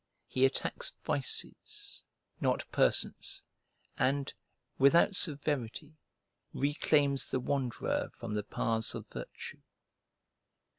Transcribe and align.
He 0.25 0.45
attacks 0.47 0.95
vices, 1.03 2.01
not 2.39 2.65
persons, 2.71 3.43
and, 3.99 4.33
without 4.79 5.15
severity, 5.15 5.93
reclaims 6.55 7.29
the 7.29 7.39
wanderer 7.39 8.09
from 8.11 8.33
the 8.33 8.41
paths 8.41 8.95
of 8.95 9.05
virtue. 9.07 9.61